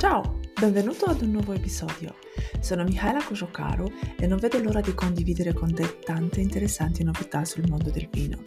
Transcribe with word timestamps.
Ciao, 0.00 0.40
benvenuto 0.58 1.04
ad 1.04 1.20
un 1.20 1.32
nuovo 1.32 1.52
episodio. 1.52 2.14
Sono 2.58 2.84
Michaela 2.84 3.22
Kojokaro 3.22 3.92
e 4.16 4.26
non 4.26 4.38
vedo 4.38 4.58
l'ora 4.58 4.80
di 4.80 4.94
condividere 4.94 5.52
con 5.52 5.74
te 5.74 5.98
tante 5.98 6.40
interessanti 6.40 7.04
novità 7.04 7.44
sul 7.44 7.68
mondo 7.68 7.90
del 7.90 8.08
vino. 8.10 8.40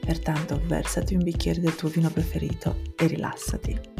Pertanto 0.00 0.60
versati 0.66 1.14
un 1.14 1.22
bicchiere 1.22 1.60
del 1.60 1.76
tuo 1.76 1.88
vino 1.88 2.10
preferito 2.10 2.80
e 2.96 3.06
rilassati. 3.06 3.97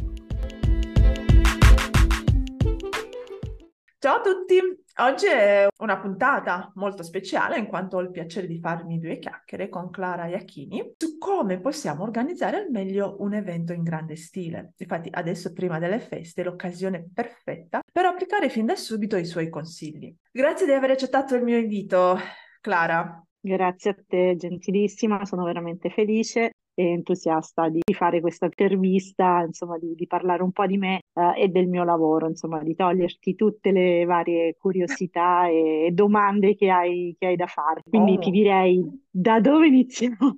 Oggi 5.00 5.26
è 5.26 5.68
una 5.78 5.98
puntata 5.98 6.72
molto 6.74 7.02
speciale 7.02 7.58
in 7.58 7.66
quanto 7.66 7.96
ho 7.96 8.00
il 8.00 8.10
piacere 8.10 8.46
di 8.46 8.58
farmi 8.58 8.98
due 8.98 9.18
chiacchiere 9.18 9.68
con 9.68 9.90
Clara 9.90 10.26
Iacchini 10.26 10.94
su 10.96 11.18
come 11.18 11.60
possiamo 11.60 12.02
organizzare 12.02 12.56
al 12.56 12.70
meglio 12.70 13.16
un 13.20 13.34
evento 13.34 13.72
in 13.72 13.82
grande 13.82 14.16
stile. 14.16 14.72
Infatti 14.76 15.08
adesso 15.12 15.52
prima 15.52 15.78
delle 15.78 16.00
feste 16.00 16.42
è 16.42 16.44
l'occasione 16.44 17.08
perfetta 17.12 17.80
per 17.90 18.04
applicare 18.04 18.48
fin 18.48 18.66
da 18.66 18.76
subito 18.76 19.16
i 19.16 19.24
suoi 19.24 19.48
consigli. 19.48 20.14
Grazie 20.30 20.66
di 20.66 20.72
aver 20.72 20.90
accettato 20.90 21.34
il 21.34 21.42
mio 21.42 21.58
invito, 21.58 22.18
Clara. 22.60 23.22
Grazie 23.40 23.90
a 23.90 23.96
te, 24.06 24.34
gentilissima, 24.36 25.24
sono 25.24 25.44
veramente 25.44 25.90
felice 25.90 26.52
entusiasta 26.82 27.68
di 27.68 27.80
fare 27.92 28.20
questa 28.20 28.46
intervista, 28.46 29.42
insomma, 29.46 29.78
di, 29.78 29.94
di 29.94 30.06
parlare 30.06 30.42
un 30.42 30.52
po' 30.52 30.66
di 30.66 30.78
me 30.78 31.00
eh, 31.12 31.42
e 31.42 31.48
del 31.48 31.66
mio 31.66 31.84
lavoro, 31.84 32.28
insomma, 32.28 32.62
di 32.62 32.74
toglierti 32.74 33.34
tutte 33.34 33.72
le 33.72 34.04
varie 34.04 34.56
curiosità 34.58 35.48
e, 35.48 35.86
e 35.86 35.90
domande 35.90 36.54
che 36.54 36.70
hai, 36.70 37.14
che 37.18 37.26
hai, 37.26 37.36
da 37.36 37.46
fare. 37.46 37.82
Quindi 37.88 38.12
oh. 38.12 38.18
ti 38.18 38.30
direi 38.30 39.06
da 39.20 39.40
dove 39.40 39.66
iniziamo? 39.66 40.36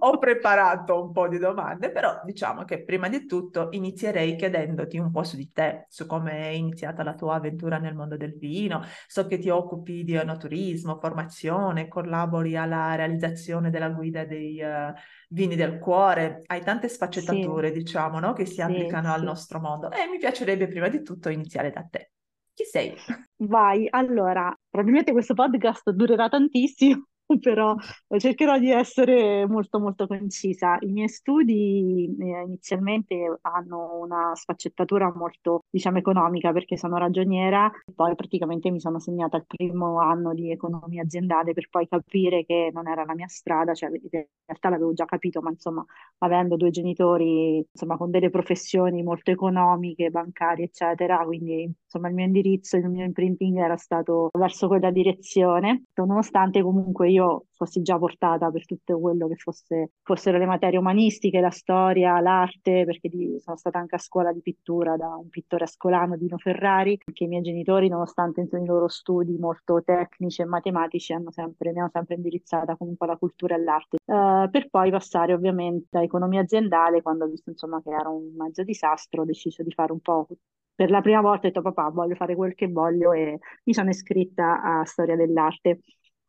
Ho 0.00 0.18
preparato 0.18 1.02
un 1.02 1.12
po' 1.12 1.28
di 1.28 1.36
domande, 1.36 1.90
però 1.90 2.22
diciamo 2.24 2.64
che 2.64 2.82
prima 2.82 3.10
di 3.10 3.26
tutto 3.26 3.68
inizierei 3.72 4.34
chiedendoti 4.34 4.96
un 4.96 5.10
po' 5.10 5.24
su 5.24 5.36
di 5.36 5.52
te, 5.52 5.84
su 5.90 6.06
come 6.06 6.32
è 6.32 6.46
iniziata 6.46 7.02
la 7.02 7.14
tua 7.14 7.34
avventura 7.34 7.76
nel 7.76 7.94
mondo 7.94 8.16
del 8.16 8.38
vino. 8.38 8.80
So 9.06 9.26
che 9.26 9.36
ti 9.36 9.50
occupi 9.50 10.04
di 10.04 10.14
enoturismo, 10.14 10.98
formazione, 10.98 11.86
collabori 11.86 12.56
alla 12.56 12.94
realizzazione 12.94 13.68
della 13.68 13.90
guida 13.90 14.24
dei 14.24 14.58
uh, 14.58 14.94
vini 15.28 15.54
del 15.54 15.78
cuore, 15.78 16.44
hai 16.46 16.62
tante 16.62 16.88
sfaccettature, 16.88 17.72
sì. 17.72 17.78
diciamo, 17.78 18.20
no? 18.20 18.32
che 18.32 18.46
si 18.46 18.54
sì, 18.54 18.62
applicano 18.62 19.08
sì. 19.08 19.14
al 19.18 19.22
nostro 19.22 19.60
mondo. 19.60 19.90
E 19.90 20.08
mi 20.10 20.16
piacerebbe 20.16 20.66
prima 20.66 20.88
di 20.88 21.02
tutto 21.02 21.28
iniziare 21.28 21.70
da 21.70 21.86
te. 21.90 22.12
Chi 22.54 22.64
sei? 22.64 22.94
Vai, 23.36 23.86
allora, 23.90 24.56
probabilmente 24.70 25.12
questo 25.12 25.34
podcast 25.34 25.90
durerà 25.90 26.28
tantissimo, 26.28 27.08
però 27.40 27.74
cercherò 28.18 28.58
di 28.58 28.70
essere 28.70 29.46
molto 29.46 29.78
molto 29.80 30.06
concisa. 30.06 30.76
I 30.80 30.92
miei 30.92 31.08
studi 31.08 32.14
eh, 32.20 32.42
inizialmente 32.42 33.38
hanno 33.42 33.98
una 34.00 34.34
sfaccettatura 34.34 35.12
molto, 35.14 35.64
diciamo, 35.70 35.98
economica 35.98 36.52
perché 36.52 36.76
sono 36.76 36.96
ragioniera, 36.98 37.70
poi 37.94 38.14
praticamente 38.14 38.70
mi 38.70 38.80
sono 38.80 38.98
segnata 39.00 39.36
il 39.36 39.44
primo 39.46 40.00
anno 40.00 40.34
di 40.34 40.50
economia 40.50 41.02
aziendale 41.02 41.52
per 41.52 41.68
poi 41.70 41.88
capire 41.88 42.44
che 42.44 42.70
non 42.72 42.88
era 42.88 43.04
la 43.04 43.14
mia 43.14 43.28
strada, 43.28 43.74
cioè 43.74 43.90
in 43.90 44.08
realtà 44.46 44.68
l'avevo 44.68 44.92
già 44.92 45.04
capito, 45.04 45.40
ma 45.40 45.50
insomma, 45.50 45.84
avendo 46.18 46.56
due 46.56 46.70
genitori, 46.70 47.58
insomma, 47.70 47.96
con 47.96 48.10
delle 48.10 48.30
professioni 48.30 49.02
molto 49.02 49.30
economiche, 49.30 50.10
bancarie, 50.10 50.66
eccetera, 50.66 51.18
quindi 51.24 51.72
insomma 51.94 52.08
il 52.08 52.14
mio 52.14 52.24
indirizzo, 52.24 52.76
il 52.76 52.88
mio 52.88 53.04
imprinting 53.04 53.58
era 53.58 53.76
stato 53.76 54.30
verso 54.32 54.66
quella 54.66 54.90
direzione, 54.90 55.84
nonostante 55.94 56.60
comunque 56.62 57.10
io 57.10 57.46
fossi 57.52 57.82
già 57.82 57.96
portata 57.98 58.50
per 58.50 58.66
tutto 58.66 58.98
quello 58.98 59.28
che 59.28 59.36
fosse, 59.36 59.92
fossero 60.02 60.38
le 60.38 60.46
materie 60.46 60.78
umanistiche, 60.78 61.40
la 61.40 61.50
storia, 61.50 62.18
l'arte, 62.20 62.84
perché 62.84 63.08
di, 63.08 63.38
sono 63.40 63.56
stata 63.56 63.78
anche 63.78 63.94
a 63.94 63.98
scuola 63.98 64.32
di 64.32 64.40
pittura 64.42 64.96
da 64.96 65.14
un 65.14 65.28
pittore 65.28 65.64
ascolano, 65.64 66.16
Dino 66.16 66.36
Ferrari, 66.38 66.98
che 67.12 67.24
i 67.24 67.28
miei 67.28 67.42
genitori, 67.42 67.88
nonostante 67.88 68.40
i 68.40 68.64
loro 68.64 68.88
studi 68.88 69.36
molto 69.38 69.82
tecnici 69.84 70.42
e 70.42 70.46
matematici, 70.46 71.12
hanno 71.12 71.30
sempre, 71.30 71.72
mi 71.72 71.78
hanno 71.78 71.90
sempre 71.92 72.16
indirizzata 72.16 72.76
comunque 72.76 73.06
alla 73.06 73.16
cultura 73.16 73.54
e 73.54 73.58
all'arte, 73.58 73.96
uh, 74.04 74.50
per 74.50 74.68
poi 74.68 74.90
passare 74.90 75.32
ovviamente 75.32 75.96
a 75.98 76.02
economia 76.02 76.40
aziendale, 76.40 77.02
quando 77.02 77.24
ho 77.24 77.28
visto 77.28 77.50
insomma 77.50 77.80
che 77.82 77.90
era 77.90 78.08
un 78.08 78.32
mezzo 78.36 78.62
disastro, 78.64 79.22
ho 79.22 79.24
deciso 79.24 79.62
di 79.62 79.70
fare 79.70 79.92
un 79.92 80.00
po' 80.00 80.26
per 80.74 80.90
la 80.90 81.00
prima 81.00 81.20
volta 81.20 81.46
ho 81.46 81.50
detto 81.50 81.62
papà 81.62 81.90
voglio 81.90 82.14
fare 82.14 82.34
quel 82.34 82.54
che 82.54 82.68
voglio 82.68 83.12
e 83.12 83.38
mi 83.64 83.74
sono 83.74 83.90
iscritta 83.90 84.62
a 84.62 84.84
storia 84.84 85.16
dell'arte 85.16 85.80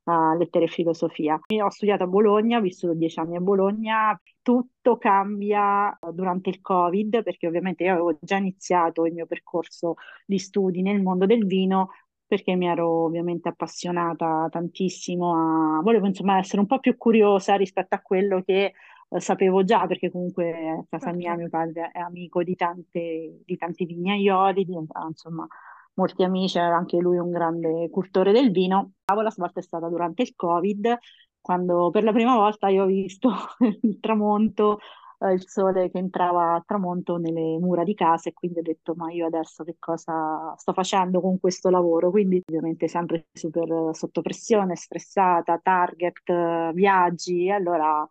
a 0.05 0.35
lettere 0.35 0.65
e 0.65 0.67
filosofia. 0.67 1.39
Io 1.47 1.65
ho 1.65 1.69
studiato 1.69 2.03
a 2.03 2.07
Bologna, 2.07 2.59
ho 2.59 2.61
vissuto 2.61 2.93
dieci 2.93 3.19
anni 3.19 3.37
a 3.37 3.39
Bologna, 3.39 4.19
tutto 4.41 4.97
cambia 4.97 5.97
durante 6.11 6.49
il 6.49 6.61
Covid 6.61 7.23
perché 7.23 7.47
ovviamente 7.47 7.83
io 7.83 7.93
avevo 7.93 8.17
già 8.21 8.37
iniziato 8.37 9.05
il 9.05 9.13
mio 9.13 9.25
percorso 9.25 9.95
di 10.25 10.37
studi 10.37 10.81
nel 10.81 11.01
mondo 11.01 11.25
del 11.25 11.45
vino 11.45 11.89
perché 12.27 12.55
mi 12.55 12.67
ero 12.67 13.05
ovviamente 13.05 13.49
appassionata 13.49 14.47
tantissimo 14.49 15.77
a... 15.77 15.81
volevo 15.81 16.07
insomma 16.07 16.37
essere 16.37 16.59
un 16.59 16.67
po' 16.67 16.79
più 16.79 16.97
curiosa 16.97 17.55
rispetto 17.55 17.95
a 17.95 18.01
quello 18.01 18.41
che 18.43 18.73
eh, 19.15 19.19
sapevo 19.19 19.63
già 19.63 19.87
perché 19.87 20.11
comunque 20.11 20.69
a 20.69 20.85
casa 20.89 21.11
mia 21.13 21.35
mio 21.35 21.49
padre 21.49 21.89
è 21.91 21.99
amico 21.99 22.43
di, 22.43 22.55
tante, 22.55 23.41
di 23.45 23.57
tanti 23.57 23.85
vignaioli, 23.85 24.65
di, 24.65 24.73
insomma 25.07 25.47
molti 25.95 26.23
amici, 26.23 26.57
era 26.57 26.75
anche 26.75 26.97
lui 26.97 27.17
un 27.17 27.31
grande 27.31 27.89
cultore 27.89 28.31
del 28.31 28.51
vino. 28.51 28.91
La 29.05 29.29
svolta 29.31 29.59
è 29.59 29.63
stata 29.63 29.87
durante 29.87 30.23
il 30.23 30.33
Covid, 30.35 30.97
quando 31.39 31.89
per 31.89 32.03
la 32.03 32.11
prima 32.11 32.35
volta 32.35 32.67
io 32.69 32.83
ho 32.83 32.85
visto 32.87 33.29
il 33.81 33.99
tramonto, 33.99 34.79
eh, 35.19 35.33
il 35.33 35.47
sole 35.47 35.89
che 35.89 35.97
entrava 35.97 36.55
a 36.55 36.63
tramonto 36.65 37.17
nelle 37.17 37.57
mura 37.59 37.83
di 37.83 37.93
casa 37.93 38.29
e 38.29 38.33
quindi 38.33 38.59
ho 38.59 38.61
detto 38.63 38.93
ma 38.95 39.11
io 39.11 39.27
adesso 39.27 39.63
che 39.63 39.75
cosa 39.79 40.53
sto 40.57 40.73
facendo 40.73 41.21
con 41.21 41.39
questo 41.39 41.69
lavoro? 41.69 42.09
Quindi 42.11 42.41
ovviamente 42.45 42.87
sempre 42.87 43.27
super 43.31 43.95
sotto 43.95 44.21
pressione, 44.21 44.75
stressata, 44.75 45.59
target, 45.63 46.73
viaggi, 46.73 47.49
allora 47.49 48.05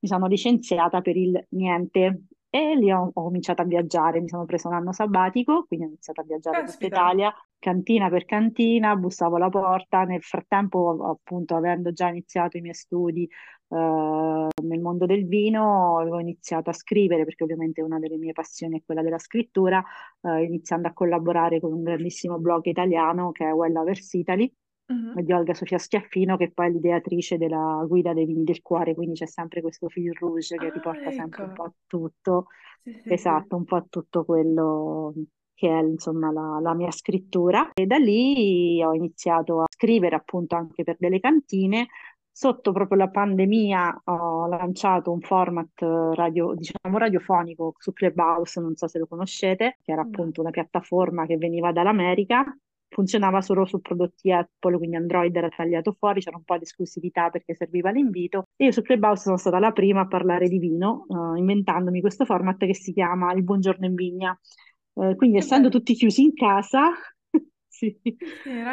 mi 0.00 0.08
sono 0.08 0.26
licenziata 0.26 1.00
per 1.00 1.16
il 1.16 1.46
niente 1.50 2.24
e 2.52 2.74
lì 2.74 2.90
ho, 2.90 3.10
ho, 3.14 3.22
cominciato 3.22 3.62
a 3.62 3.64
viaggiare, 3.64 4.20
mi 4.20 4.28
sono 4.28 4.44
preso 4.44 4.66
un 4.66 4.74
anno 4.74 4.92
sabbatico, 4.92 5.66
quindi 5.66 5.86
ho 5.86 5.88
iniziato 5.88 6.20
a 6.22 6.24
viaggiare 6.24 6.64
per 6.64 6.88
Italia, 6.88 7.32
cantina 7.60 8.08
per 8.08 8.24
cantina, 8.24 8.96
bussavo 8.96 9.36
alla 9.36 9.48
porta, 9.48 10.02
nel 10.02 10.20
frattempo 10.20 11.06
appunto 11.06 11.54
avendo 11.54 11.92
già 11.92 12.08
iniziato 12.08 12.56
i 12.56 12.60
miei 12.60 12.74
studi 12.74 13.22
eh, 13.68 14.48
nel 14.64 14.80
mondo 14.80 15.06
del 15.06 15.26
vino, 15.28 15.98
avevo 16.00 16.18
iniziato 16.18 16.70
a 16.70 16.72
scrivere 16.72 17.24
perché 17.24 17.44
ovviamente 17.44 17.82
una 17.82 18.00
delle 18.00 18.16
mie 18.16 18.32
passioni 18.32 18.78
è 18.78 18.82
quella 18.84 19.02
della 19.02 19.18
scrittura, 19.18 19.80
eh, 20.22 20.42
iniziando 20.42 20.88
a 20.88 20.92
collaborare 20.92 21.60
con 21.60 21.72
un 21.72 21.84
grandissimo 21.84 22.38
blog 22.38 22.66
italiano 22.66 23.30
che 23.30 23.46
è 23.46 23.52
Well 23.52 23.72
Lovers 23.72 24.12
Italy 24.14 24.52
uh-huh. 24.90 25.22
di 25.22 25.32
Olga 25.32 25.54
Sofia 25.54 25.78
Schiaffino, 25.78 26.36
che 26.36 26.50
poi 26.50 26.66
è 26.66 26.70
l'ideatrice 26.70 27.38
della 27.38 27.84
guida 27.86 28.12
dei 28.12 28.26
vini 28.26 28.44
del 28.44 28.60
cuore, 28.60 28.94
quindi 28.94 29.14
c'è 29.14 29.26
sempre 29.26 29.60
questo 29.60 29.88
fil 29.88 30.12
rouge 30.14 30.56
che 30.56 30.66
ah, 30.66 30.72
riporta 30.72 31.02
ecco. 31.02 31.12
sempre 31.12 31.42
un 31.44 31.52
po' 31.52 31.64
a 31.64 31.72
tutto, 31.86 32.46
sì, 32.82 33.00
sì, 33.04 33.12
esatto, 33.12 33.46
sì. 33.48 33.54
un 33.54 33.64
po' 33.64 33.76
a 33.76 33.86
tutto 33.88 34.24
quello 34.24 35.14
che 35.54 35.68
è 35.68 35.82
insomma 35.82 36.32
la, 36.32 36.58
la, 36.60 36.74
mia 36.74 36.90
scrittura. 36.90 37.70
E 37.74 37.86
da 37.86 37.98
lì 37.98 38.82
ho 38.82 38.94
iniziato 38.94 39.60
a 39.62 39.66
scrivere 39.68 40.16
appunto 40.16 40.56
anche 40.56 40.84
per 40.84 40.96
delle 40.98 41.20
cantine. 41.20 41.88
Sotto 42.32 42.72
proprio 42.72 42.96
la 42.96 43.10
pandemia 43.10 44.02
ho 44.04 44.46
lanciato 44.46 45.12
un 45.12 45.20
format 45.20 45.82
radio, 46.14 46.54
diciamo 46.54 46.96
radiofonico 46.96 47.74
su 47.76 47.92
Clubhouse, 47.92 48.60
non 48.60 48.76
so 48.76 48.88
se 48.88 48.98
lo 48.98 49.06
conoscete, 49.06 49.76
che 49.82 49.92
era 49.92 50.00
appunto 50.00 50.40
una 50.40 50.50
piattaforma 50.50 51.26
che 51.26 51.36
veniva 51.36 51.72
dall'America 51.72 52.46
funzionava 52.90 53.40
solo 53.40 53.64
su 53.64 53.80
prodotti 53.80 54.30
Apple, 54.32 54.76
quindi 54.76 54.96
Android 54.96 55.34
era 55.34 55.48
tagliato 55.48 55.94
fuori, 55.98 56.20
c'era 56.20 56.36
un 56.36 56.44
po' 56.44 56.56
di 56.56 56.64
esclusività 56.64 57.30
perché 57.30 57.54
serviva 57.54 57.90
l'invito. 57.90 58.48
E 58.56 58.66
io 58.66 58.72
su 58.72 58.82
Clubhouse 58.82 59.22
sono 59.22 59.36
stata 59.36 59.58
la 59.58 59.72
prima 59.72 60.00
a 60.00 60.06
parlare 60.06 60.48
di 60.48 60.58
vino, 60.58 61.06
uh, 61.08 61.36
inventandomi 61.36 62.00
questo 62.00 62.24
format 62.24 62.58
che 62.58 62.74
si 62.74 62.92
chiama 62.92 63.32
Il 63.32 63.44
Buongiorno 63.44 63.86
in 63.86 63.94
Vigna. 63.94 64.38
Uh, 64.92 65.14
quindi, 65.14 65.38
essendo 65.38 65.68
tutti 65.68 65.94
chiusi 65.94 66.22
in 66.22 66.34
casa, 66.34 66.90
sì, 67.68 67.96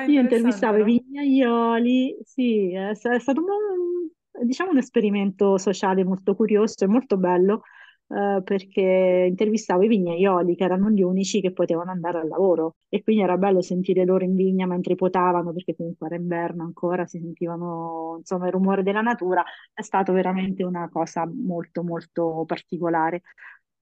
io 0.08 0.20
intervistavo 0.20 0.78
i 0.78 0.84
vignaioli, 0.84 2.18
sì, 2.24 2.74
è, 2.74 2.90
è 2.90 3.20
stato 3.20 3.42
un, 3.42 4.46
diciamo 4.46 4.72
un 4.72 4.78
esperimento 4.78 5.58
sociale 5.58 6.04
molto 6.04 6.36
curioso 6.36 6.84
e 6.84 6.88
molto 6.88 7.18
bello 7.18 7.62
eh, 8.10 8.42
perché 8.44 9.26
intervistavo 9.30 9.84
i 9.84 9.88
vignaioli 9.88 10.56
che 10.56 10.64
erano 10.64 10.90
gli 10.90 11.02
unici 11.02 11.42
che 11.42 11.52
potevano 11.52 11.92
andare 11.92 12.20
al 12.20 12.28
lavoro 12.28 12.78
e 12.90 13.04
quindi 13.04 13.24
era 13.24 13.38
bello 13.38 13.62
sentire 13.62 14.06
loro 14.06 14.24
in 14.24 14.36
vigna 14.36 14.66
mentre 14.66 14.96
potavano 14.96 15.52
perché 15.54 15.76
comunque 15.76 16.08
era 16.08 16.16
inverno 16.16 16.64
ancora, 16.64 17.06
si 17.06 17.20
sentivano 17.20 18.16
insomma 18.20 18.46
il 18.48 18.52
rumore 18.54 18.84
della 18.84 19.02
natura, 19.02 19.44
è 19.74 19.82
stato 19.82 20.14
veramente 20.14 20.64
una 20.64 20.90
cosa 20.90 21.26
molto 21.32 21.84
molto 21.84 22.44
particolare. 22.46 23.22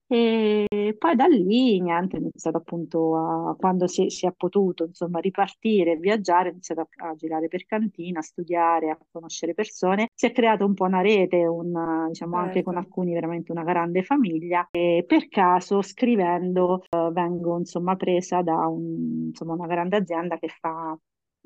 E 0.07 0.95
poi 0.99 1.15
da 1.15 1.25
lì 1.25 1.81
niente, 1.81 2.15
ho 2.17 2.19
iniziato 2.19 2.57
appunto 2.57 3.15
a, 3.49 3.55
quando 3.55 3.87
si, 3.87 4.09
si 4.11 4.27
è 4.27 4.31
potuto, 4.33 4.85
insomma, 4.85 5.19
ripartire, 5.19 5.95
viaggiare, 5.97 6.49
ho 6.49 6.51
iniziato 6.51 6.81
a, 6.97 7.07
a 7.09 7.15
girare 7.15 7.47
per 7.47 7.65
cantina, 7.65 8.19
a 8.19 8.21
studiare, 8.21 8.91
a 8.91 8.97
conoscere 9.11 9.53
persone. 9.55 10.09
Si 10.13 10.27
è 10.27 10.31
creata 10.31 10.63
un 10.63 10.75
po' 10.75 10.83
una 10.85 11.01
rete, 11.01 11.37
un, 11.47 12.07
diciamo 12.09 12.37
anche 12.37 12.61
con 12.61 12.75
Certo. 12.75 12.77
alcuni 12.77 13.13
veramente 13.13 13.51
una 13.51 13.63
grande 13.63 14.03
famiglia 14.03 14.67
e 14.71 15.03
per 15.07 15.27
caso 15.27 15.81
scrivendo 15.81 16.83
eh, 16.89 17.09
vengo 17.11 17.57
insomma 17.57 17.95
presa 17.95 18.41
da 18.43 18.67
un- 18.67 19.25
insomma, 19.29 19.53
una 19.53 19.67
grande 19.67 19.97
azienda 19.97 20.37
che 20.37 20.49
fa 20.49 20.95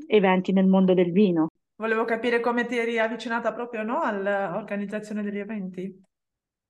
eventi 0.07 0.51
nel 0.51 0.67
mondo 0.67 0.93
del 0.93 1.11
vino. 1.13 1.47
Volevo 1.77 2.05
capire 2.05 2.41
come 2.41 2.65
ti 2.67 2.77
eri 2.77 2.99
avvicinata 2.99 3.51
proprio, 3.53 3.81
no, 3.83 4.01
all'organizzazione 4.01 5.23
degli 5.23 5.39
eventi. 5.39 5.99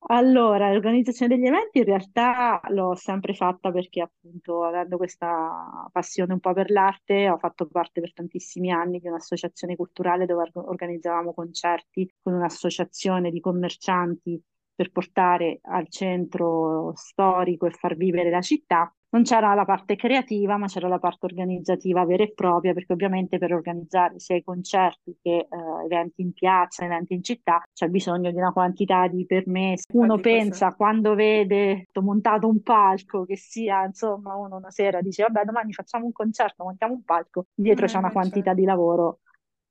Allora, 0.08 0.70
l'organizzazione 0.72 1.36
degli 1.36 1.46
eventi 1.46 1.78
in 1.78 1.84
realtà 1.84 2.60
l'ho 2.70 2.94
sempre 2.96 3.34
fatta 3.34 3.70
perché 3.70 4.00
appunto 4.02 4.64
avendo 4.64 4.96
questa 4.96 5.88
passione 5.92 6.32
un 6.32 6.40
po' 6.40 6.52
per 6.52 6.70
l'arte, 6.70 7.28
ho 7.30 7.38
fatto 7.38 7.66
parte 7.68 8.00
per 8.00 8.12
tantissimi 8.12 8.72
anni 8.72 8.98
di 8.98 9.06
un'associazione 9.08 9.76
culturale 9.76 10.26
dove 10.26 10.42
org- 10.42 10.56
organizzavamo 10.68 11.32
concerti 11.34 12.12
con 12.22 12.32
un'associazione 12.32 13.30
di 13.30 13.40
commercianti 13.40 14.42
per 14.74 14.90
portare 14.90 15.58
al 15.62 15.88
centro 15.88 16.92
storico 16.96 17.66
e 17.66 17.70
far 17.70 17.94
vivere 17.96 18.30
la 18.30 18.40
città. 18.40 18.92
Non 19.12 19.24
c'era 19.24 19.54
la 19.54 19.64
parte 19.64 19.96
creativa, 19.96 20.56
ma 20.56 20.66
c'era 20.66 20.86
la 20.86 21.00
parte 21.00 21.26
organizzativa 21.26 22.04
vera 22.04 22.22
e 22.22 22.32
propria, 22.32 22.72
perché 22.72 22.92
ovviamente 22.92 23.38
per 23.38 23.52
organizzare 23.52 24.20
sia 24.20 24.36
i 24.36 24.44
concerti 24.44 25.18
che 25.20 25.48
eh, 25.50 25.84
eventi 25.84 26.22
in 26.22 26.32
piazza, 26.32 26.84
eventi 26.84 27.14
in 27.14 27.22
città, 27.24 27.60
c'è 27.72 27.88
bisogno 27.88 28.30
di 28.30 28.36
una 28.36 28.52
quantità 28.52 29.08
di 29.08 29.26
permessi. 29.26 29.86
Uno 29.94 30.14
Infatti 30.14 30.22
questo... 30.22 30.38
pensa 30.38 30.74
quando 30.76 31.14
vede 31.16 31.88
montato 32.00 32.46
un 32.46 32.62
palco 32.62 33.24
che 33.24 33.36
sia, 33.36 33.84
insomma, 33.84 34.36
uno 34.36 34.56
una 34.56 34.70
sera 34.70 35.00
dice, 35.00 35.24
vabbè, 35.24 35.44
domani 35.44 35.72
facciamo 35.72 36.04
un 36.04 36.12
concerto, 36.12 36.62
montiamo 36.62 36.94
un 36.94 37.02
palco, 37.02 37.46
dietro 37.52 37.86
Eh, 37.86 37.88
c'è 37.88 37.98
una 37.98 38.06
invece... 38.06 38.28
quantità 38.28 38.54
di 38.54 38.64
lavoro 38.64 39.18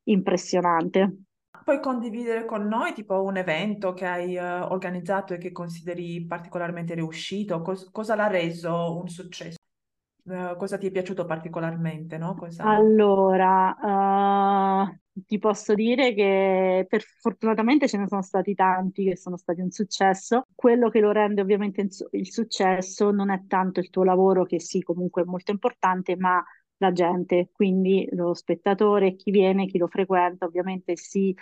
impressionante. 0.03 1.23
Puoi 1.63 1.79
condividere 1.79 2.45
con 2.45 2.67
noi 2.67 2.93
tipo 2.93 3.21
un 3.21 3.37
evento 3.37 3.93
che 3.93 4.05
hai 4.05 4.35
eh, 4.35 4.41
organizzato 4.41 5.33
e 5.33 5.37
che 5.37 5.51
consideri 5.51 6.25
particolarmente 6.25 6.95
riuscito? 6.95 7.61
Cos- 7.61 7.89
cosa 7.91 8.15
l'ha 8.15 8.27
reso 8.27 8.97
un 8.97 9.07
successo? 9.07 9.57
Eh, 10.29 10.55
cosa 10.57 10.77
ti 10.77 10.87
è 10.87 10.91
piaciuto 10.91 11.25
particolarmente, 11.25 12.17
no? 12.17 12.35
Cosa... 12.35 12.63
Allora, 12.63 13.75
eh, 14.91 14.99
ti 15.25 15.39
posso 15.39 15.73
dire 15.73 16.13
che 16.13 16.85
per, 16.87 17.01
fortunatamente 17.01 17.87
ce 17.87 17.97
ne 17.97 18.07
sono 18.07 18.21
stati 18.21 18.53
tanti 18.53 19.05
che 19.05 19.17
sono 19.17 19.37
stati 19.37 19.61
un 19.61 19.71
successo. 19.71 20.45
Quello 20.53 20.89
che 20.89 20.99
lo 20.99 21.11
rende 21.11 21.41
ovviamente 21.41 21.87
il 22.11 22.31
successo 22.31 23.11
non 23.11 23.31
è 23.31 23.45
tanto 23.47 23.79
il 23.79 23.89
tuo 23.89 24.03
lavoro, 24.03 24.45
che 24.45 24.59
sì, 24.59 24.81
comunque 24.81 25.23
è 25.23 25.25
molto 25.25 25.51
importante, 25.51 26.15
ma 26.15 26.43
la 26.79 26.91
gente, 26.91 27.49
quindi 27.53 28.07
lo 28.11 28.33
spettatore, 28.33 29.15
chi 29.15 29.31
viene, 29.31 29.67
chi 29.67 29.77
lo 29.77 29.87
frequenta, 29.87 30.45
ovviamente 30.45 30.95
si 30.97 31.35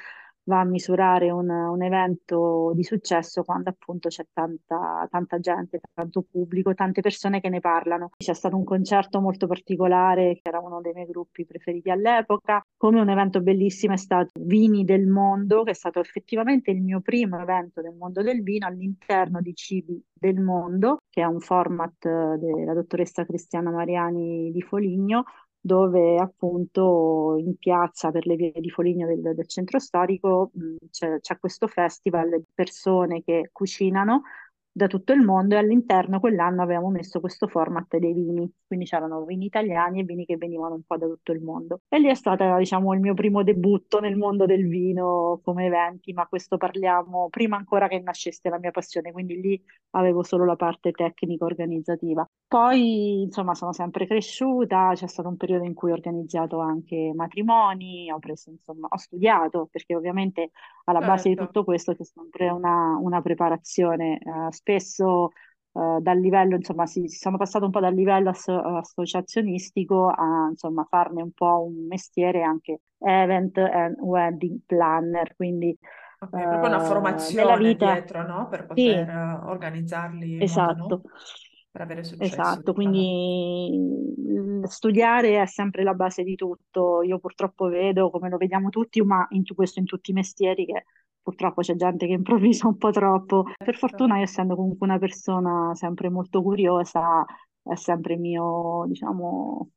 va 0.47 0.61
a 0.61 0.65
misurare 0.65 1.29
un, 1.29 1.49
un 1.49 1.83
evento 1.83 2.71
di 2.73 2.83
successo 2.83 3.43
quando 3.43 3.69
appunto 3.69 4.09
c'è 4.09 4.25
tanta, 4.33 5.07
tanta 5.09 5.39
gente, 5.39 5.79
tanto 5.93 6.25
pubblico, 6.29 6.73
tante 6.73 7.01
persone 7.01 7.39
che 7.39 7.49
ne 7.49 7.59
parlano. 7.59 8.11
C'è 8.17 8.33
stato 8.33 8.55
un 8.55 8.63
concerto 8.63 9.19
molto 9.19 9.47
particolare, 9.47 10.39
che 10.41 10.49
era 10.49 10.59
uno 10.59 10.81
dei 10.81 10.93
miei 10.93 11.07
gruppi 11.07 11.45
preferiti 11.45 11.89
all'epoca. 11.89 12.61
Come 12.75 12.99
un 12.99 13.09
evento 13.09 13.41
bellissimo 13.41 13.93
è 13.93 13.97
stato 13.97 14.31
Vini 14.39 14.83
del 14.83 15.07
Mondo, 15.07 15.63
che 15.63 15.71
è 15.71 15.75
stato 15.75 15.99
effettivamente 15.99 16.71
il 16.71 16.81
mio 16.81 17.01
primo 17.01 17.39
evento 17.39 17.81
del 17.81 17.95
mondo 17.95 18.21
del 18.21 18.41
vino 18.41 18.67
all'interno 18.67 19.41
di 19.41 19.53
Cibi 19.53 20.01
del 20.13 20.39
Mondo, 20.39 20.97
che 21.09 21.21
è 21.21 21.25
un 21.25 21.39
format 21.39 22.05
eh, 22.05 22.37
della 22.37 22.73
dottoressa 22.73 23.25
Cristiana 23.25 23.71
Mariani 23.71 24.51
di 24.51 24.61
Foligno, 24.61 25.25
dove 25.67 26.17
appunto 26.17 27.35
in 27.37 27.57
piazza 27.57 28.09
per 28.09 28.25
le 28.25 28.35
vie 28.35 28.53
di 28.55 28.71
Foligno 28.71 29.05
del, 29.05 29.35
del 29.35 29.47
centro 29.47 29.77
storico 29.77 30.49
c'è, 30.89 31.19
c'è 31.19 31.37
questo 31.37 31.67
festival 31.67 32.29
di 32.39 32.45
persone 32.55 33.21
che 33.23 33.49
cucinano 33.51 34.23
da 34.77 34.87
tutto 34.87 35.11
il 35.11 35.21
mondo 35.21 35.55
e 35.55 35.57
all'interno 35.57 36.19
quell'anno 36.19 36.61
avevamo 36.61 36.89
messo 36.89 37.19
questo 37.19 37.47
format 37.47 37.97
dei 37.97 38.13
vini, 38.13 38.49
quindi 38.65 38.85
c'erano 38.85 39.25
vini 39.25 39.45
italiani 39.45 40.01
e 40.01 40.03
vini 40.03 40.23
che 40.23 40.37
venivano 40.37 40.75
un 40.75 40.83
po' 40.83 40.97
da 40.97 41.07
tutto 41.07 41.31
il 41.31 41.41
mondo. 41.41 41.81
E 41.89 41.99
lì 41.99 42.07
è 42.07 42.13
stato, 42.13 42.55
diciamo, 42.57 42.93
il 42.93 42.99
mio 42.99 43.15
primo 43.15 43.43
debutto 43.43 43.99
nel 43.99 44.15
mondo 44.15 44.45
del 44.45 44.67
vino 44.67 45.41
come 45.43 45.65
eventi, 45.65 46.13
ma 46.13 46.27
questo 46.27 46.57
parliamo 46.57 47.27
prima 47.29 47.57
ancora 47.57 47.87
che 47.87 47.99
nascesse 47.99 48.49
la 48.49 48.59
mia 48.59 48.71
passione, 48.71 49.11
quindi 49.11 49.41
lì 49.41 49.61
avevo 49.91 50.21
solo 50.21 50.45
la 50.45 50.55
parte 50.55 50.91
tecnica 50.91 51.45
organizzativa. 51.45 52.29
Poi, 52.47 53.23
insomma, 53.23 53.55
sono 53.55 53.73
sempre 53.73 54.05
cresciuta, 54.05 54.91
c'è 54.93 55.07
stato 55.07 55.27
un 55.27 55.37
periodo 55.37 55.65
in 55.65 55.73
cui 55.73 55.89
ho 55.89 55.95
organizzato 55.95 56.59
anche 56.59 57.11
matrimoni, 57.15 58.11
ho 58.11 58.19
preso, 58.19 58.51
insomma, 58.51 58.87
ho 58.89 58.97
studiato, 58.97 59.67
perché 59.71 59.95
ovviamente 59.95 60.51
alla 60.85 60.99
base 60.99 61.29
di 61.29 61.35
Certo, 61.35 61.51
tutto 61.51 61.63
questo 61.65 61.93
c'è 61.93 62.03
sempre 62.03 62.49
una, 62.49 62.97
una 63.01 63.21
preparazione. 63.21 64.19
Eh, 64.19 64.51
spesso 64.67 65.29
eh, 65.73 65.99
dal 66.01 66.19
livello, 66.19 66.55
insomma, 66.55 66.85
si, 66.85 67.07
si 67.07 67.17
sono 67.17 67.37
passato 67.37 67.65
un 67.65 67.71
po' 67.71 67.79
dal 67.79 67.93
livello 67.93 68.29
asso- 68.29 68.59
associazionistico 68.59 70.09
a, 70.09 70.47
insomma, 70.49 70.85
farne 70.89 71.21
un 71.21 71.31
po' 71.31 71.63
un 71.65 71.87
mestiere 71.87 72.43
anche 72.43 72.81
event 72.99 73.57
and 73.57 73.97
wedding 73.99 74.59
planner, 74.65 75.35
quindi 75.35 75.77
ok, 76.19 76.47
proprio 76.47 76.69
una 76.69 76.79
eh, 76.79 76.79
formazione 76.79 77.57
vita, 77.57 77.95
dietro, 77.95 78.25
no? 78.25 78.47
Per 78.49 78.65
poter 78.65 79.07
sì, 79.07 79.09
eh, 79.09 79.31
organizzarli 79.45 80.43
modo, 80.43 80.73
esatto. 80.73 80.73
no? 80.73 81.03
Per 81.71 81.81
avere 81.81 82.03
successo, 82.03 82.61
Esatto, 82.61 82.73
diciamo. 82.73 82.73
quindi 82.73 84.13
studiare 84.67 85.41
è 85.41 85.45
sempre 85.45 85.83
la 85.83 85.93
base 85.93 86.23
di 86.23 86.35
tutto. 86.35 87.03
Io 87.03 87.19
purtroppo 87.19 87.67
vedo, 87.67 88.09
come 88.09 88.29
lo 88.29 88.37
vediamo 88.37 88.69
tutti, 88.69 89.01
ma 89.03 89.25
in 89.31 89.43
questo 89.53 89.79
in 89.79 89.85
tutti 89.85 90.11
i 90.11 90.13
mestieri, 90.13 90.65
che 90.65 90.85
purtroppo 91.27 91.61
c'è 91.61 91.75
gente 91.75 92.07
che 92.07 92.13
improvvisa 92.13 92.67
un 92.67 92.77
po' 92.77 92.91
troppo. 92.91 93.43
Per 93.61 93.75
Certo. 93.75 93.77
fortuna, 93.77 94.17
io 94.17 94.23
essendo 94.23 94.55
comunque 94.55 94.87
una 94.87 94.97
persona 94.99 95.73
sempre 95.75 96.09
molto 96.09 96.41
curiosa, 96.41 97.25
è 97.61 97.75
sempre 97.75 98.15
mio, 98.15 98.85
diciamo, 98.87 99.69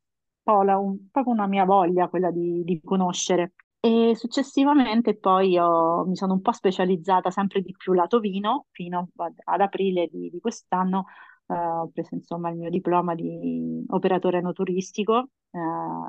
ho 0.45 0.63
la- 0.63 0.79
un- 0.79 1.09
proprio 1.11 1.33
una 1.35 1.47
mia 1.49 1.65
voglia 1.65 2.09
quella 2.09 2.31
di, 2.31 2.63
di 2.65 2.81
conoscere. 2.83 3.53
E 3.81 4.13
successivamente 4.15 5.17
poi 5.17 5.59
ho- 5.59 6.05
mi 6.07 6.15
sono 6.17 6.35
un 6.35 6.41
po' 6.41 6.53
specializzata 6.53 7.31
sempre 7.31 7.63
di 7.63 7.75
più 7.77 7.93
lato 7.95 8.21
vino, 8.21 8.67
fino 8.71 9.09
ad, 9.17 9.35
ad 9.45 9.61
aprile 9.61 10.07
di 10.09 10.29
di 10.31 10.39
quest'anno 10.41 11.07
eh, 11.47 11.55
ho 11.55 11.89
preso 11.93 12.15
insomma 12.15 12.51
il 12.51 12.57
mio 12.57 12.71
diploma 12.71 13.15
di 13.15 13.85
operatore 13.89 14.39
enoturristico, 14.39 15.31
eh, 15.51 15.59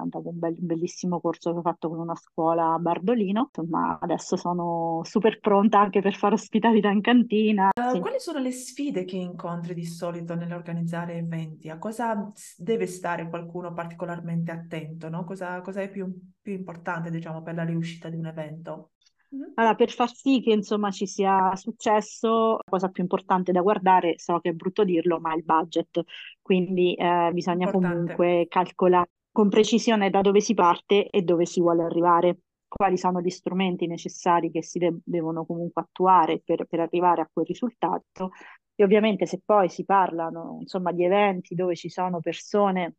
dopo 0.05 0.29
un 0.29 0.39
bel- 0.39 0.55
bellissimo 0.59 1.19
corso 1.19 1.51
che 1.51 1.57
ho 1.59 1.61
fatto 1.61 1.89
con 1.89 1.99
una 1.99 2.15
scuola 2.15 2.73
a 2.73 2.77
Bardolino. 2.79 3.49
Insomma, 3.53 3.99
adesso 4.01 4.35
sono 4.38 5.01
super 5.03 5.39
pronta 5.39 5.79
anche 5.79 6.01
per 6.01 6.15
fare 6.15 6.35
ospitalità 6.35 6.89
in 6.89 7.01
cantina. 7.01 7.69
Eh, 7.73 7.81
Sì. 7.91 7.99
quali 7.99 8.19
sono 8.19 8.39
le 8.39 8.51
sfide 8.51 9.05
che 9.05 9.15
incontri 9.17 9.73
di 9.73 9.85
solito 9.85 10.35
nell'organizzare 10.35 11.16
eventi? 11.18 11.69
A 11.69 11.77
cosa 11.77 12.31
deve 12.57 12.85
stare 12.87 13.30
qualcuno 13.30 13.73
particolarmente 13.73 14.51
attento, 14.51 15.09
no? 15.09 15.23
Cosa, 15.23 15.61
cosa 15.61 15.81
è 15.81 15.89
più, 15.89 16.13
più 16.42 16.54
importante, 16.54 17.09
diciamo, 17.09 17.42
per 17.42 17.56
la 17.56 17.63
riuscita 17.63 18.09
di 18.09 18.18
un 18.18 18.25
evento? 18.27 18.92
Mhm. 19.30 19.56
Allora, 19.56 19.75
per 19.75 19.92
far 19.92 20.13
sì 20.13 20.42
che 20.42 20.51
insomma 20.51 20.92
ci 20.92 21.06
sia 21.06 21.56
successo, 21.56 22.54
la 22.57 22.63
cosa 22.66 22.89
più 22.89 23.04
importante 23.04 23.51
da 23.51 23.61
guardare, 23.61 24.18
so 24.18 24.39
che 24.39 24.49
è 24.49 24.54
brutto 24.54 24.83
dirlo, 24.83 25.19
ma 25.19 25.33
è 25.33 25.35
il 25.37 25.44
budget. 25.44 26.01
Quindi 26.42 26.95
eh, 26.95 27.31
bisogna 27.33 27.68
Importante, 27.68 27.69
comunque 27.69 28.45
calcolare 28.49 29.09
con 29.31 29.50
precisione 29.50 30.09
da 30.09 30.21
dove 30.21 30.42
si 30.42 30.54
parte 30.54 31.09
e 31.09 31.21
dove 31.21 31.45
si 31.45 31.61
vuole 31.61 31.83
arrivare, 31.83 32.40
quali 32.68 32.97
sono 32.97 33.21
gli 33.21 33.30
strumenti 33.30 33.88
necessari 33.88 34.52
che 34.52 34.64
si 34.64 34.80
de- 34.80 35.00
devono 35.04 35.45
comunque 35.45 35.81
attuare 35.81 36.42
per, 36.44 36.66
per 36.66 36.80
arrivare 36.81 37.21
a 37.21 37.30
quel 37.31 37.45
risultato. 37.45 38.31
E 38.76 38.83
ovviamente 38.83 39.26
se 39.26 39.42
poi 39.44 39.69
si 39.69 39.85
parlano, 39.85 40.57
insomma, 40.61 40.92
di 40.92 41.04
eventi 41.06 41.56
dove 41.56 41.76
ci 41.76 41.90
sono 41.90 42.19
persone 42.19 42.95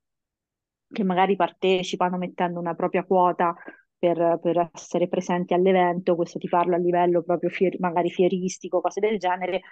che 0.93 1.05
magari 1.05 1.37
partecipano 1.37 2.19
mettendo 2.19 2.61
una 2.61 2.75
propria 2.75 3.05
quota 3.05 3.55
per, 3.99 4.39
per 4.43 4.71
essere 4.73 5.09
presenti 5.09 5.55
all'evento, 5.55 6.17
questo 6.17 6.39
ti 6.39 6.49
parlo 6.49 6.75
a 6.75 6.79
livello 6.79 7.23
proprio 7.23 7.51
fier- 7.51 7.79
magari 7.79 8.11
fieristico, 8.11 8.81
cose 8.81 9.01
del 9.01 9.19
genere. 9.19 9.63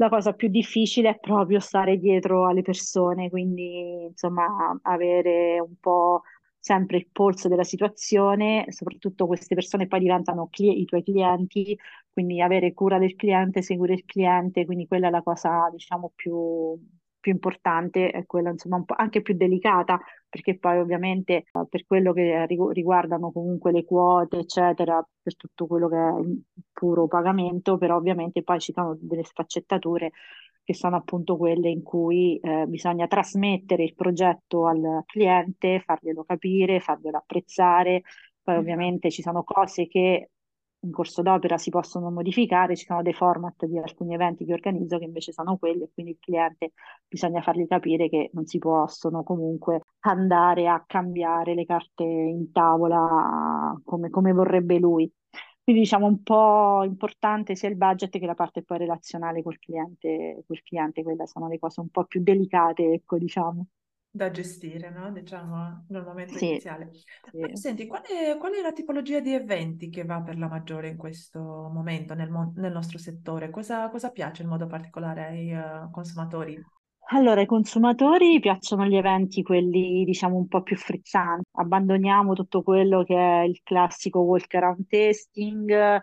La 0.00 0.08
cosa 0.08 0.32
più 0.32 0.48
difficile 0.48 1.10
è 1.10 1.18
proprio 1.18 1.60
stare 1.60 1.98
dietro 1.98 2.48
alle 2.48 2.62
persone, 2.62 3.28
quindi 3.28 4.04
insomma 4.08 4.46
avere 4.82 5.60
un 5.60 5.74
po' 5.78 6.22
sempre 6.58 6.96
il 6.96 7.08
polso 7.12 7.48
della 7.48 7.64
situazione, 7.64 8.64
soprattutto 8.70 9.26
queste 9.26 9.54
persone 9.54 9.86
poi 9.86 10.00
diventano 10.00 10.48
cli- 10.50 10.80
i 10.80 10.84
tuoi 10.86 11.02
clienti, 11.02 11.78
quindi 12.10 12.40
avere 12.40 12.72
cura 12.72 12.98
del 12.98 13.14
cliente, 13.14 13.60
seguire 13.62 13.92
il 13.94 14.04
cliente, 14.06 14.64
quindi 14.64 14.86
quella 14.86 15.08
è 15.08 15.10
la 15.10 15.22
cosa 15.22 15.68
diciamo 15.70 16.12
più, 16.14 16.78
più 17.20 17.32
importante, 17.32 18.10
è 18.10 18.24
quella 18.24 18.48
insomma 18.50 18.76
un 18.76 18.84
po' 18.86 18.94
anche 18.96 19.20
più 19.20 19.34
delicata 19.36 20.00
perché 20.30 20.58
poi 20.58 20.78
ovviamente 20.78 21.34
eh, 21.52 21.66
per 21.68 21.84
quello 21.86 22.12
che 22.14 22.46
rigu- 22.46 22.72
riguardano 22.72 23.30
comunque 23.32 23.70
le 23.72 23.84
quote, 23.84 24.38
eccetera, 24.38 25.06
per 25.22 25.36
tutto 25.36 25.66
quello 25.66 25.88
che 25.88 25.96
è 25.96 26.10
puro 26.80 27.06
pagamento, 27.08 27.76
però 27.76 27.96
ovviamente 27.96 28.42
poi 28.42 28.58
ci 28.58 28.72
sono 28.72 28.96
delle 28.98 29.22
sfaccettature 29.24 30.12
che 30.64 30.74
sono 30.74 30.96
appunto 30.96 31.36
quelle 31.36 31.68
in 31.68 31.82
cui 31.82 32.38
eh, 32.38 32.64
bisogna 32.66 33.06
trasmettere 33.06 33.82
il 33.84 33.94
progetto 33.94 34.66
al 34.66 35.02
cliente, 35.04 35.80
farglielo 35.84 36.24
capire, 36.24 36.80
farglielo 36.80 37.18
apprezzare. 37.18 38.02
Poi 38.42 38.54
Esatto. 38.54 38.58
ovviamente 38.58 39.10
ci 39.10 39.20
sono 39.22 39.42
cose 39.44 39.86
che 39.88 40.30
in 40.82 40.90
corso 40.92 41.20
d'opera 41.20 41.58
si 41.58 41.68
possono 41.68 42.10
modificare, 42.10 42.74
ci 42.76 42.86
sono 42.86 43.02
dei 43.02 43.12
format 43.12 43.66
di 43.66 43.76
alcuni 43.78 44.14
eventi 44.14 44.46
che 44.46 44.54
organizzo 44.54 44.96
che 44.98 45.04
invece 45.04 45.32
sono 45.32 45.58
quelli 45.58 45.82
e 45.82 45.90
quindi 45.92 46.12
il 46.12 46.18
cliente 46.18 46.72
bisogna 47.06 47.42
fargli 47.42 47.66
capire 47.66 48.08
che 48.08 48.30
non 48.32 48.46
si 48.46 48.56
possono 48.58 49.22
comunque 49.22 49.82
andare 50.00 50.68
a 50.68 50.82
cambiare 50.86 51.54
le 51.54 51.66
carte 51.66 52.04
in 52.04 52.50
tavola 52.50 53.78
come, 53.84 54.08
come 54.08 54.32
vorrebbe 54.32 54.78
lui. 54.78 55.10
Quindi 55.62 55.82
diciamo 55.82 56.06
un 56.06 56.22
po' 56.22 56.82
importante 56.84 57.54
sia 57.56 57.68
il 57.68 57.76
budget 57.76 58.18
che 58.18 58.26
la 58.26 58.34
parte 58.34 58.62
poi 58.62 58.78
relazionale 58.78 59.42
col 59.42 59.58
cliente, 59.58 60.42
col 60.46 60.62
cliente, 60.62 61.02
quelle 61.02 61.26
sono 61.26 61.48
le 61.48 61.58
cose 61.58 61.80
un 61.80 61.88
po' 61.90 62.04
più 62.04 62.22
delicate, 62.22 62.92
ecco, 62.92 63.16
diciamo. 63.18 63.66
da 64.12 64.30
gestire, 64.30 64.90
no? 64.90 65.10
Diciamo 65.12 65.86
nel 65.88 66.02
momento 66.04 66.38
Sì, 66.38 66.38
iniziale. 66.38 66.90
Sì. 67.30 67.38
senti, 67.52 67.86
qual 67.86 68.02
è, 68.02 68.36
qual 68.38 68.52
è 68.54 68.60
la 68.60 68.72
tipologia 68.72 69.20
di 69.20 69.32
eventi 69.34 69.88
che 69.88 70.04
va 70.04 70.20
per 70.22 70.36
la 70.38 70.48
maggiore 70.48 70.88
in 70.88 70.96
questo 70.96 71.40
momento 71.40 72.14
nel, 72.14 72.30
mon- 72.30 72.52
nel 72.56 72.72
nostro 72.72 72.98
settore? 72.98 73.50
Cosa, 73.50 73.88
cosa 73.88 74.10
piace 74.10 74.42
in 74.42 74.48
modo 74.48 74.66
particolare 74.66 75.24
ai 75.26 75.50
eh, 75.52 75.88
consumatori? 75.92 76.64
Allora, 77.12 77.40
ai 77.40 77.46
consumatori 77.46 78.38
piacciono 78.38 78.84
gli 78.86 78.94
eventi, 78.94 79.42
quelli 79.42 80.04
diciamo 80.04 80.36
un 80.36 80.46
po' 80.46 80.62
più 80.62 80.76
frizzanti. 80.76 81.42
Abbandoniamo 81.54 82.34
tutto 82.34 82.62
quello 82.62 83.02
che 83.02 83.16
è 83.16 83.42
il 83.42 83.60
classico 83.64 84.20
walk 84.20 84.54
around 84.54 84.86
tasting, 84.86 85.70
eh, 85.72 86.00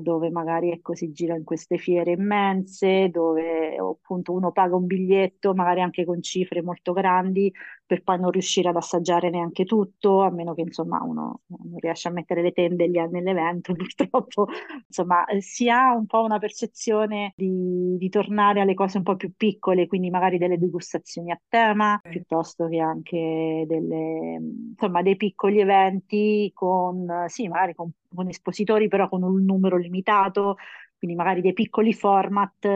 dove 0.00 0.30
magari 0.30 0.72
ecco, 0.72 0.94
si 0.96 1.12
gira 1.12 1.36
in 1.36 1.44
queste 1.44 1.78
fiere 1.78 2.10
immense, 2.12 3.10
dove 3.10 3.76
appunto 3.76 4.32
uno 4.32 4.50
paga 4.50 4.74
un 4.74 4.86
biglietto, 4.86 5.54
magari 5.54 5.82
anche 5.82 6.04
con 6.04 6.20
cifre 6.20 6.62
molto 6.62 6.92
grandi, 6.92 7.52
per 7.86 8.02
poi 8.02 8.18
non 8.18 8.30
riuscire 8.30 8.68
ad 8.68 8.76
assaggiare 8.76 9.30
neanche 9.30 9.64
tutto, 9.64 10.22
a 10.22 10.30
meno 10.30 10.54
che 10.54 10.62
insomma 10.62 11.02
uno 11.02 11.42
non 11.46 11.78
riesce 11.78 12.08
a 12.08 12.12
mettere 12.12 12.42
le 12.42 12.52
tende 12.52 12.86
lì 12.86 12.98
nell'evento, 13.10 13.74
purtroppo 13.76 14.48
insomma, 14.86 15.24
eh, 15.26 15.40
si 15.42 15.68
ha 15.68 15.94
un 15.94 16.06
po' 16.06 16.22
una 16.22 16.38
percezione 16.38 17.32
di, 17.36 17.96
di 17.98 18.08
tornare 18.08 18.60
alle 18.60 18.74
cose 18.74 18.98
un 18.98 19.04
po' 19.04 19.16
più 19.16 19.32
piccole, 19.36 19.86
quindi 19.86 20.10
magari 20.10 20.38
delle 20.38 20.58
degustazioni 20.58 21.30
a 21.30 21.40
tema, 21.48 22.00
piuttosto 22.02 22.68
che 22.68 22.78
anche 22.78 23.64
delle, 23.66 24.38
insomma, 24.70 25.02
dei 25.02 25.16
piccoli 25.16 25.60
eventi 25.60 26.50
con, 26.54 27.24
sì, 27.26 27.48
magari 27.48 27.74
con, 27.74 27.90
con 28.14 28.28
espositori, 28.28 28.88
però 28.88 29.08
con 29.08 29.22
un 29.22 29.44
numero 29.44 29.76
limitato. 29.76 30.56
Quindi 30.96 31.22
magari 31.22 31.42
dei 31.42 31.52
piccoli 31.52 31.92
format 31.92 32.64
eh, 32.64 32.68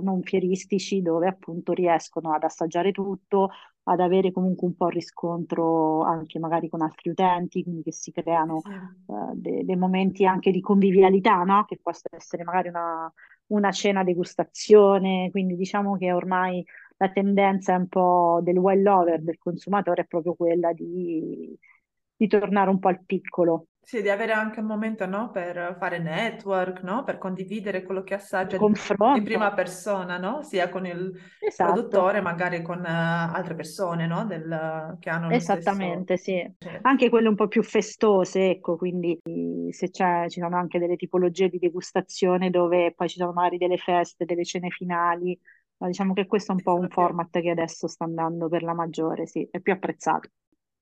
non 0.00 0.22
fieristici 0.22 1.02
dove 1.02 1.28
appunto 1.28 1.72
riescono 1.74 2.32
ad 2.32 2.42
assaggiare 2.42 2.92
tutto, 2.92 3.50
ad 3.84 4.00
avere 4.00 4.32
comunque 4.32 4.66
un 4.66 4.76
po' 4.76 4.88
riscontro 4.88 6.02
anche 6.02 6.38
magari 6.38 6.68
con 6.68 6.82
altri 6.82 7.10
utenti, 7.10 7.62
quindi 7.62 7.82
che 7.82 7.92
si 7.92 8.12
creano 8.12 8.62
sì. 8.64 8.70
eh, 8.70 9.34
de- 9.34 9.64
dei 9.64 9.76
momenti 9.76 10.24
anche 10.26 10.50
di 10.50 10.60
convivialità, 10.60 11.42
no? 11.42 11.64
Che 11.64 11.78
possa 11.82 12.08
essere 12.12 12.44
magari 12.44 12.68
una, 12.68 13.12
una 13.48 13.70
cena 13.72 14.02
degustazione, 14.04 15.30
quindi 15.30 15.56
diciamo 15.56 15.96
che 15.98 16.12
ormai 16.12 16.64
la 16.96 17.10
tendenza 17.10 17.74
è 17.74 17.76
un 17.76 17.88
po' 17.88 18.40
del 18.42 18.56
well 18.58 18.86
over 18.86 19.20
del 19.22 19.38
consumatore 19.38 20.02
è 20.02 20.06
proprio 20.06 20.34
quella 20.34 20.72
di, 20.72 21.56
di 22.16 22.26
tornare 22.26 22.70
un 22.70 22.78
po' 22.78 22.88
al 22.88 23.04
piccolo, 23.04 23.66
Sì, 23.86 24.00
di 24.00 24.08
avere 24.08 24.32
anche 24.32 24.60
un 24.60 24.66
momento, 24.66 25.04
no, 25.06 25.30
per 25.30 25.76
fare 25.78 25.98
network, 25.98 26.80
no? 26.82 27.04
Per 27.04 27.18
condividere 27.18 27.82
quello 27.82 28.02
che 28.02 28.14
assaggia 28.14 28.56
di- 28.56 28.64
in 29.12 29.24
prima 29.24 29.52
persona, 29.52 30.16
no? 30.16 30.42
Sia 30.42 30.68
con 30.70 30.86
il 30.86 31.12
Esatto. 31.38 31.74
produttore, 31.74 32.20
magari 32.22 32.62
con 32.62 32.84
eh, 32.84 32.88
altre 32.88 33.54
persone, 33.54 34.06
no? 34.06 34.24
Del- 34.24 34.96
che 35.00 35.10
hanno 35.10 35.30
lo 35.30 35.38
stesso... 35.38 35.76
Esattamente, 35.76 36.16
sì. 36.16 36.32
Certo, 36.58 36.88
Anche 36.88 37.08
quelle 37.10 37.28
un 37.28 37.34
po' 37.34 37.46
più 37.48 37.62
festose, 37.62 38.50
ecco, 38.50 38.76
quindi 38.76 39.18
se 39.70 39.90
c'è, 39.90 40.28
ci 40.28 40.40
sono 40.40 40.56
anche 40.56 40.78
delle 40.78 40.96
tipologie 40.96 41.48
di 41.48 41.58
degustazione 41.58 42.50
dove 42.50 42.92
poi 42.94 43.08
ci 43.08 43.18
sono 43.18 43.32
magari 43.32 43.58
delle 43.58 43.76
feste, 43.78 44.24
delle 44.24 44.44
cene 44.44 44.70
finali, 44.70 45.38
ma 45.78 45.86
diciamo 45.88 46.12
che 46.14 46.26
questo 46.26 46.52
è 46.52 46.54
un 46.54 46.62
po' 46.62 46.74
un 46.74 46.88
più... 46.88 46.88
format 46.88 47.40
che 47.40 47.50
adesso 47.50 47.86
sta 47.88 48.04
andando 48.04 48.48
per 48.48 48.62
la 48.62 48.74
maggiore, 48.74 49.26
sì, 49.26 49.46
è 49.50 49.60
più 49.60 49.72
apprezzato. 49.72 50.28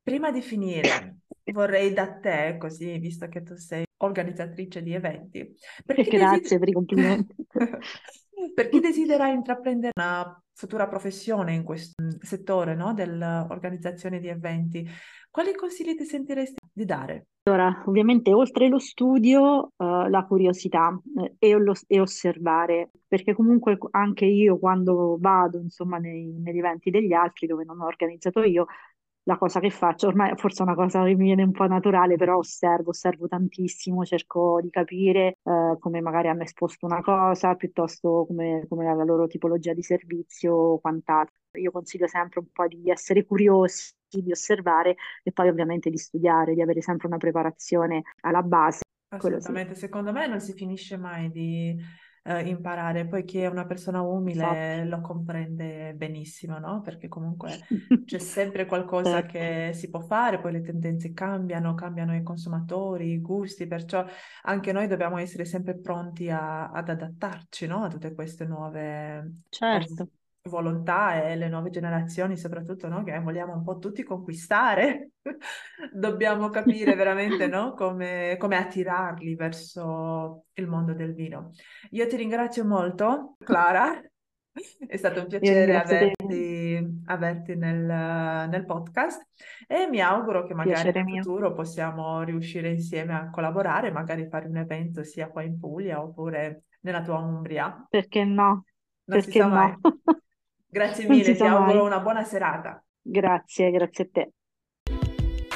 Prima 0.03 0.33
di 0.33 0.43
finire, 0.43 1.19
vorrei 1.53 1.93
da 1.93 2.13
te, 2.19 2.57
così, 2.59 2.99
visto 2.99 3.29
che 3.29 3.43
tu 3.43 3.55
sei 3.57 3.85
organizzatrice 3.99 4.83
di 4.83 4.95
eventi, 4.95 5.55
per 5.87 6.03
Grazie 6.03 6.41
desidera, 6.41 6.59
per 6.59 6.69
i 6.69 6.73
complimenti. 6.73 7.35
per 8.55 8.69
chi 8.69 8.81
desidera 8.81 9.29
intraprendere 9.29 9.93
una 9.95 10.43
futura 10.53 10.89
professione 10.89 11.55
in 11.55 11.63
questo 11.63 11.95
settore, 12.21 12.75
no, 12.75 12.95
dell'organizzazione 12.95 14.19
di 14.19 14.29
eventi, 14.29 14.89
quali 15.31 15.55
consigli 15.55 15.95
ti 15.95 16.05
sentiresti 16.05 16.57
di 16.73 16.85
dare? 16.85 17.27
Allora, 17.45 17.83
ovviamente 17.87 18.33
oltre 18.33 18.69
lo 18.69 18.79
studio, 18.79 19.73
eh, 19.77 20.09
la 20.09 20.25
curiosità 20.27 20.97
eh, 21.19 21.35
e, 21.39 21.57
lo- 21.57 21.75
e 21.87 22.01
osservare, 22.01 22.91
perché 23.09 23.35
comunque 23.35 23.79
anche 23.91 24.27
io 24.27 24.59
quando 24.59 25.17
vado, 25.19 25.59
insomma, 25.59 25.99
nei- 25.99 26.39
negli 26.39 26.59
eventi 26.59 26.91
degli 26.91 27.13
altri 27.13 27.47
dove 27.47 27.65
non 27.65 27.81
ho 27.81 27.87
organizzato 27.87 28.43
io, 28.43 28.67
la 29.25 29.39
cosa 29.39 29.61
che 29.61 29.71
faccio, 29.71 30.09
ormai 30.09 30.37
forse 30.37 30.61
è 30.61 30.67
una 30.67 30.75
cosa 30.75 31.05
che 31.05 31.15
mi 31.15 31.25
viene 31.25 31.43
un 31.45 31.53
po' 31.53 31.67
naturale, 31.67 32.17
però 32.17 32.39
osservo, 32.39 32.91
osservo 32.91 33.29
tantissimo, 33.29 34.05
cerco 34.05 34.61
di 34.61 34.71
capire 34.71 35.39
eh, 35.43 35.77
come 35.79 36.01
magari 36.01 36.29
hanno 36.29 36.43
esposto 36.43 36.87
una 36.87 37.01
cosa, 37.03 37.55
piuttosto 37.55 38.25
come, 38.27 38.67
come 38.69 38.85
la 38.85 39.05
loro 39.05 39.27
tipologia 39.27 39.73
di 39.75 39.83
servizio 39.83 40.55
o 40.55 40.81
quant'altro. 40.81 41.35
Io 41.59 41.71
consiglio 41.71 42.07
sempre 42.07 42.41
un 42.41 42.47
po' 42.51 42.67
di 42.67 42.91
essere 42.91 43.25
curiosi, 43.25 43.93
di 44.09 44.31
osservare 44.31 44.97
e 45.23 45.33
poi 45.33 45.49
ovviamente 45.49 45.91
di 45.91 45.99
studiare, 45.99 46.55
di 46.55 46.63
avere 46.63 46.81
sempre 46.81 47.07
una 47.07 47.19
preparazione 47.19 48.03
alla 48.21 48.43
base, 48.43 48.81
Assolutamente, 49.13 49.75
secondo 49.75 50.11
me 50.11 50.27
non 50.27 50.41
si 50.41 50.55
finisce 50.55 50.97
mai 50.97 51.31
di 51.31 51.77
eh, 52.23 52.49
imparare, 52.49 53.07
poi 53.07 53.25
chi 53.25 53.39
è 53.39 53.47
una 53.47 53.67
persona 53.67 54.01
umile 54.03 54.85
lo 54.85 55.01
comprende 55.01 55.95
benissimo, 55.95 56.59
no? 56.59 56.81
Perché 56.83 57.09
comunque 57.09 57.61
c'è 58.05 58.19
sempre 58.19 58.67
qualcosa 58.67 59.25
Certo, 59.25 59.27
che 59.27 59.73
si 59.75 59.91
può 59.91 60.01
fare, 60.01 60.41
poi 60.41 60.53
le 60.53 60.61
tendenze 60.63 61.13
cambiano, 61.13 61.75
cambiano 61.75 62.15
i 62.17 62.23
consumatori, 62.23 63.13
i 63.13 63.21
gusti, 63.21 63.67
perciò 63.67 64.05
anche 64.43 64.73
noi 64.73 64.87
dobbiamo 64.87 65.19
essere 65.19 65.45
sempre 65.45 65.79
pronti 65.79 66.31
a- 66.31 66.71
ad 66.71 66.89
adattarci, 66.89 67.67
no? 67.67 67.85
A 67.85 67.89
tutte 67.89 68.15
queste 68.15 68.45
nuove 68.47 69.33
eh, 69.69 69.87
certo, 69.91 70.09
volontà 70.49 71.23
e 71.25 71.37
le 71.37 71.49
nuove 71.49 71.71
generazioni, 71.71 72.37
soprattutto, 72.37 72.89
no? 72.89 73.03
Che 73.05 73.19
vogliamo 73.21 73.55
un 73.55 73.63
po' 73.63 73.79
tutti 73.79 74.03
conquistare. 74.03 75.11
Dobbiamo 75.93 76.49
capire 76.49 76.95
veramente, 76.95 77.47
no? 77.47 77.75
Come, 77.83 78.37
come 78.39 78.57
attirarli 78.57 79.35
verso 79.35 80.47
il 80.55 80.67
mondo 80.67 80.95
del 80.95 81.15
vino. 81.15 81.51
Io 81.91 82.07
ti 82.07 82.17
ringrazio 82.17 82.65
molto, 82.65 83.37
Clara. 83.39 84.01
È 84.87 84.97
stato 84.97 85.21
un 85.21 85.29
piacere 85.29 85.75
averti, 85.75 87.03
averti 87.07 87.57
nel, 87.57 88.49
nel 88.51 88.65
podcast 88.67 89.27
e 89.67 89.87
mi 89.89 90.01
auguro 90.01 90.45
che 90.45 90.53
magari 90.53 90.75
piacere 90.75 91.03
nel 91.03 91.11
mio. 91.11 91.23
futuro 91.23 91.55
possiamo 91.55 92.23
riuscire 92.23 92.69
insieme 92.69 93.15
a 93.15 93.31
collaborare, 93.31 93.91
magari 93.91 94.29
fare 94.29 94.49
un 94.49 94.59
evento 94.59 95.05
sia 95.05 95.31
qua 95.31 95.43
in 95.43 95.59
Puglia 95.59 96.03
oppure 96.03 96.65
nella 96.81 97.01
tua 97.01 97.19
Umbria. 97.19 97.87
Perché 97.89 98.25
no? 98.25 98.67
Non 99.05 99.21
Perché 99.21 99.43
no? 99.43 99.81
Grazie 100.73 101.07
Non 101.07 101.17
mille, 101.19 101.35
ti 101.35 101.43
auguro 101.43 101.77
mai. 101.79 101.87
una 101.87 102.01
buona 102.01 102.25
serata. 102.25 102.83
Grazie, 103.03 103.71
grazie 103.71 104.05
a 104.05 104.09
te. 104.11 104.33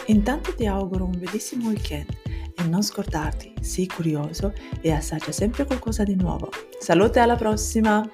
Intanto 0.09 0.55
ti 0.55 0.67
auguro 0.67 1.05
un 1.07 1.19
bellissimo 1.19 1.69
weekend 1.69 2.11
e 2.55 2.63
non 2.69 2.83
scordarti, 2.83 3.55
sii 3.61 3.87
curioso 3.87 4.53
e 4.83 4.93
assaggia 4.93 5.33
sempre 5.33 5.65
qualcosa 5.65 6.05
di 6.05 6.15
nuovo. 6.17 6.51
Salute 6.79 7.19
alla 7.21 7.37
prossima! 7.37 8.07